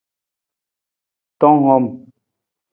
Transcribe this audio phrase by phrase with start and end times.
[1.39, 1.85] Tong hom.